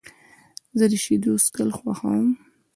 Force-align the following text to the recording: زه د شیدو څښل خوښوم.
زه 0.77 0.85
د 0.91 0.93
شیدو 1.03 1.33
څښل 1.43 1.69
خوښوم. 1.77 2.27